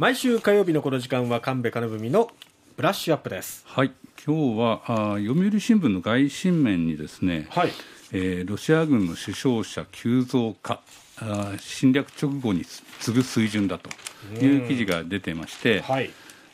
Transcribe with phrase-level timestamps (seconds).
[0.00, 2.30] 毎週火曜日のこの時間は神戸金文の
[2.74, 3.64] ブラッシュアップです。
[3.66, 3.92] はい。
[4.26, 7.70] 今日はあ読売新聞の外新面にですね、はい。
[8.10, 10.80] えーロシア軍の死傷者急増か
[11.18, 13.90] あ侵略直後に次ぐ水準だと
[14.42, 16.10] いう記事が出てまして、はい。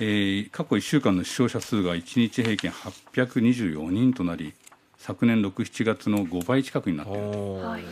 [0.00, 4.52] えー過去1週間の死傷者数が1日平均824人となり
[4.98, 7.84] 昨年6、7月の5倍近くになっていると、はい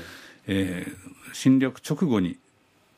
[0.46, 2.36] えー侵略直後に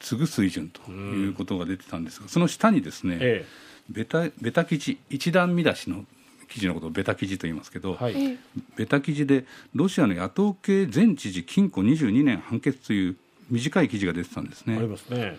[0.01, 3.47] 次ぐ水準ということが出てたんですが、その下にですね、え
[3.89, 6.05] ベタベタ記事一段見出しの
[6.49, 8.25] 記事のことをベタ記事と言いますけど、えはい。
[8.25, 8.39] え
[8.77, 9.45] ベタ記事で
[9.75, 13.17] ロシアの野党系前知事禁錮22年判決という
[13.51, 15.39] 短い記事が出てたんですありねますね。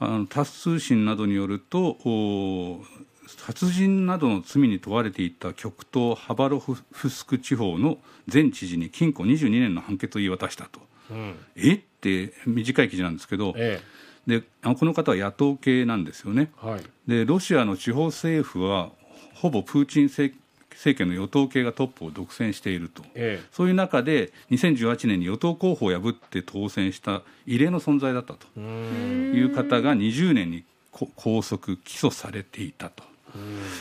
[0.00, 2.84] あのタス通信などによるとお
[3.26, 7.98] 殺人などの罪に問われていた極東ハバロフスク地方の
[8.32, 10.80] 前知事に禁錮22年の判決を言い渡したと。
[11.10, 11.36] うん。
[11.56, 11.80] え？
[12.04, 13.80] って短い記事なんですけど、え
[14.26, 16.50] であのこの方は野党系なんですよね。
[16.62, 16.80] えはい。
[17.06, 18.90] でロシアの地方政府は
[19.34, 20.38] ほぼプーチン政
[20.70, 23.46] 政権の与党系がトップを独占していると、ええ。
[23.52, 28.46] そういう中で2018年に与党候補を破って当選した異例の存在だったと。
[28.58, 33.04] いう方が20年にこ拘束・起訴されていたと。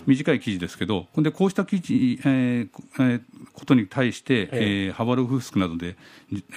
[0.05, 3.21] 短い記事ですけど、でこうした記事、えーこえー
[3.53, 5.95] ことに対して、えーハバロフスクなどで、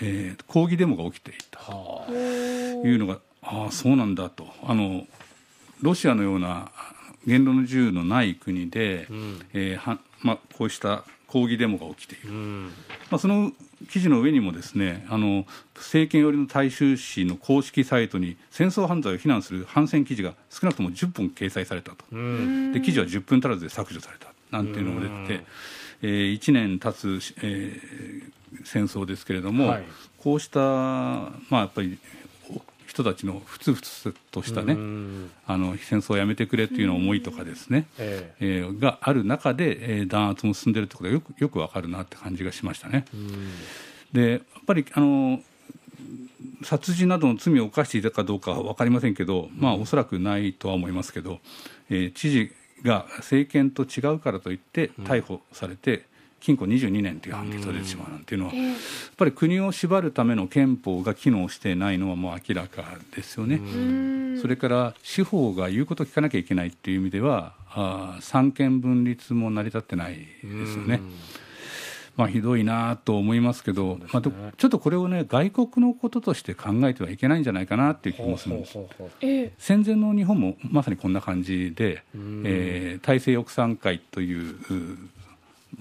[0.03, 4.49] えー抗議デモが起きていたはというのが、ああ、そうなんだと。
[4.63, 5.07] あの、
[5.81, 6.71] ロシアのような
[7.27, 9.41] 言論の自由のない国で、ん。
[9.53, 11.05] えーはまあ、こうした
[11.37, 12.33] 抗議デモが起きている。
[12.33, 12.71] ま
[13.17, 13.53] あ、その
[13.91, 22.73] 記事の上にもですねあの政権寄りの大衆紙の公式サイトに戦争犯罪を非難する反戦記事が少なくとも10本掲載されたと、うん。
[22.73, 24.29] で記事は10分足らずで削除された。
[24.51, 25.47] なんていうのも出てて、
[26.03, 28.33] えー1年経つ、えー
[28.65, 29.85] 戦争ですけれども、はい。
[30.19, 32.26] こうした、まあ、やっぱりお
[32.97, 35.31] 人たちのふつふつとしたね、うん。
[35.47, 38.63] あの戦争をやめてくれというの思いとかですね、ええ。
[38.63, 43.05] ーがある中で、えー弾圧も進んでいるということがよくよくわかるなって感じがしましたね。
[44.13, 45.41] でやっぱりあの
[46.63, 51.41] 殺人などの罪を犯していたかどうかは分かりませんけど、まあ、おそらくないとは思いますけど、
[51.91, 52.53] えー知事
[52.83, 56.07] が政権と違うからといって逮捕されて、
[56.41, 58.77] 禁錮22年という判決が出てしまうなんていうのは、やっ
[59.17, 63.61] ぱり国を縛るための憲法が機能していないのはもう明らかですよね。
[64.41, 70.27] それから司法が言うことを聞かなきゃいけないっていう意味では、あー三権分立も成り立ってないで
[70.67, 71.01] すよね。
[72.17, 78.73] まあ、ひどいなと思いますけど、まあ、どちょっとこれをね、外国のこととして考えてはいけないんじゃないかなっていう気もするんです。
[78.73, 79.53] ほうほうほうええ。
[79.59, 82.43] 戦前の日本もまさにこんな感じで、ん。
[82.47, 84.99] えー大西翼賛会というう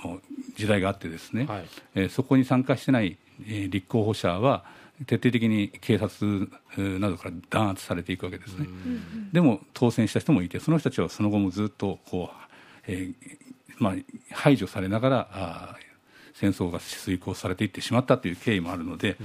[0.03, 0.22] もう
[0.55, 4.63] 時代があってですね、はいえーそこに参加してない、えー立候補者は
[5.07, 8.67] 徹底的に警察えーなどから弾圧されていくわけですね。
[9.33, 12.35] でも当選した人もいてその人たちはその後もずっとこう、
[12.88, 13.16] えー
[13.77, 13.93] まあ、
[14.31, 15.85] 排除されながらあー
[16.38, 19.16] 戦争が遂行されていってしまったという経緯もあるので、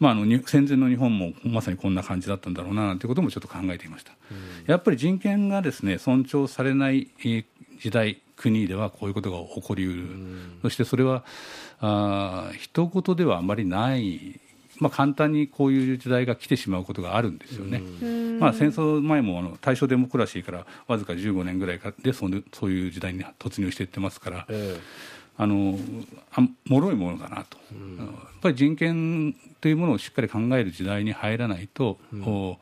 [0.00, 4.12] まあ、あのに戦前の日本もまさにこんな感じだったんだろうななんていうこともちょっと考えていました。
[4.66, 7.44] やっぱり人権がですね尊重されないえー
[7.80, 10.02] 時代国ではこういうことが起こりうる、
[10.62, 11.24] そしてそれは
[11.80, 14.40] あー人事ではあまりない、
[14.78, 17.80] まあ、簡単にこういう時代が来てしまうことがあるんですよね。
[18.38, 24.78] まあ、戦争前もあの大正デモクラシーからわずか15年ぐらいかでそのそういう時代に突入していってますから、え
[25.40, 25.78] あの
[26.32, 27.56] あ脆いものだなと、
[27.96, 32.58] やっぱり人権というものをしっかり考える時代に入らないと、お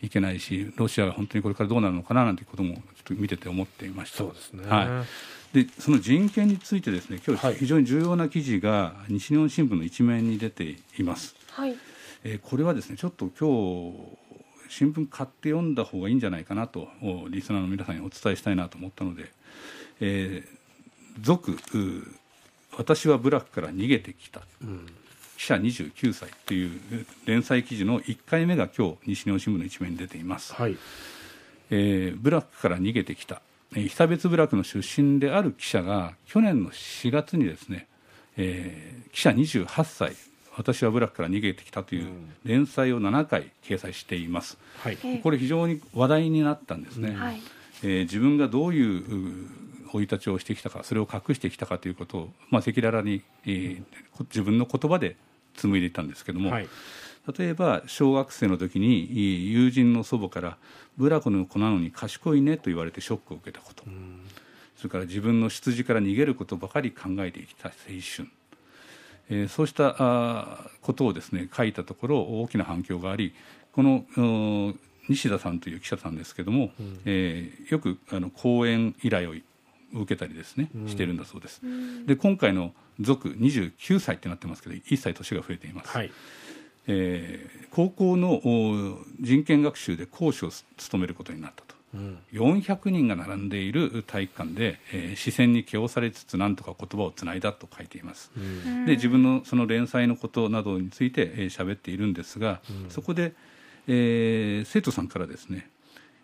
[0.00, 4.18] いけないし、ロシアが本当にこれからどうなるのかななんていうこともちょっと見てて思っていました。
[4.18, 4.64] そうですね。
[4.64, 5.04] は
[5.52, 7.54] い、でその人権についてですね、今はい。
[7.54, 11.34] 日非常に重要な記事が西日本新聞の一面に出ています。
[11.50, 11.74] はい。
[12.22, 14.18] えーこれはですねちょっと今日
[14.68, 19.32] 新聞買って読んだ方がいいんじゃないかなとおリスナーの皆さんにお伝えしたいなと思ったので
[20.00, 20.60] 「えー
[21.20, 22.19] 続う
[22.80, 24.40] 私はブラックから逃げてきた」
[25.36, 30.54] 記者29歳という連載記事の1回目が今日西日本新聞の一面に出ています。
[30.54, 30.76] はい。
[31.70, 33.42] えーブラックから逃げてきた、
[33.74, 37.86] えー被差別部落の出身である記者が去年の4月にですね、
[38.36, 40.16] えー記者28歳
[40.56, 42.08] 私はブラックから逃げてきたという
[42.44, 44.98] 連載を7回掲載しています、はい。
[45.04, 47.40] ええこれ非常に話題になったんですね、はい。
[47.82, 49.59] えー自分がどういうう
[49.92, 53.82] 生い立ちをしてきたかそれを隠してきたかということをまあ赤裸々に、えー
[54.12, 55.16] こ自分の言葉で
[55.56, 56.68] 紡いでいったんですけども、はい。
[57.38, 60.56] 例えば小学生の時にいい友人の祖母から
[60.96, 63.84] 「ブラコの子なのに賢いね」と言われてショックを受けたこと、
[64.76, 67.74] それから自分の出自から逃げることばかり考えてきた青
[68.16, 68.28] 春、
[69.28, 73.34] えーそうしたあーことをですね書いたところ大きな反響があり
[73.72, 74.74] この
[75.08, 79.34] 西田さんという記者さんですけども、うん、えー、よくあの講演依頼を
[79.92, 81.60] 受けたりですね、してるんだそうです。
[82.06, 85.90] で今回の続29歳ってなってますけど1歳年が増えています。
[85.90, 86.10] はい。
[86.86, 88.40] えー、高校の
[89.20, 103.34] 人権学習で講師を務めることになったと、うん、400人が並んでいる体育館で、えー、視線に気をされつつなんとか言葉をつないだと書いています、うん、で自分のその連載のことなどについて喋、えー、っているんですが、うん、そこで、
[103.86, 105.68] えー、生徒さんからですね、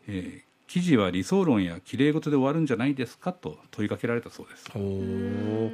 [0.09, 3.33] えー、記事は理想論やきれい事で終わるんじゃないですか？
[3.33, 4.67] と問いかけられたそうです。
[4.77, 5.71] お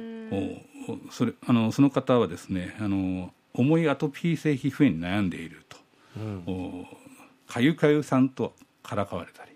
[1.11, 5.77] それあのその方はですねあの重いアトピー性皮膚炎に悩んでいると、
[6.17, 6.87] うん、
[7.47, 9.51] かゆかゆさんとからかわれたり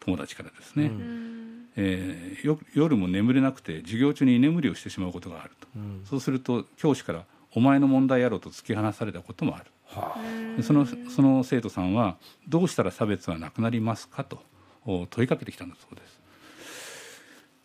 [0.00, 7.24] 友達からですね、うん、えー、夜も眠れなくて授業中に居眠りをしてしまうことがあると、うん、そうすると教師から
[7.54, 10.16] 「お前の問題やろ」と突き放されたこともある、は
[10.58, 12.16] あ、そのその生徒さんは
[12.48, 14.42] 「どうしたら差別はなくなりますか?」と
[14.84, 16.20] 問いかけてきたんだそうです。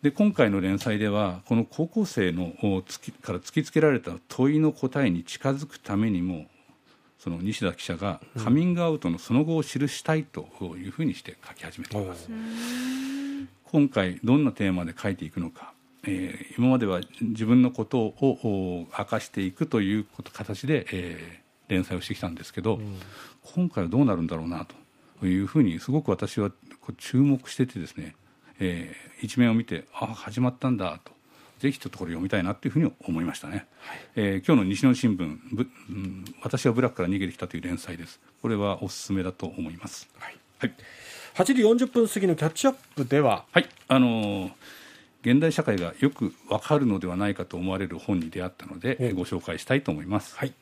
[0.02, 2.52] で今回の連載ではこの高校生の
[3.22, 6.46] から突きつけられた問いの答えに近づくためにも
[7.18, 10.46] その西田記者がカミングアウトのその後を記したいと
[10.76, 12.28] いうふうにして書き始めています。
[13.64, 15.72] 今回どんなテーマで書いていくのか、
[16.04, 22.96] えー、今までは自分のことを明かしていくという形で、えー、連載をしてきたんですけど、うん、
[23.42, 24.66] 今回はどうなるんだろうな
[25.20, 26.52] というふうにすごく私は
[26.92, 28.14] 注目しててですね
[28.58, 31.12] えー、一面を見てああ始まったんだと。
[31.58, 38.20] ぜひちょっとこれ読みたいなというふうに思いましたね、はい、えー、今日の西日本新聞ぶ、うん、私はブラックから逃げてきたという連載です。
[38.42, 40.74] これはおすすめだと思います、はい、はい、
[41.34, 41.54] 8時
[41.86, 43.68] 40分過ぎのキャッチアップでははい。
[43.88, 44.50] あのー
[45.22, 50.36] 現代社会がよくわかるのではないかと思われる本に出会ったので、ご紹介したいと思います。
[50.36, 50.54] はい